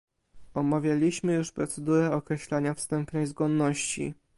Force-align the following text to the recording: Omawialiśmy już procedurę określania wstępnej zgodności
Omawialiśmy 0.53 1.33
już 1.33 1.51
procedurę 1.51 2.11
określania 2.11 2.73
wstępnej 2.73 3.25
zgodności 3.27 4.13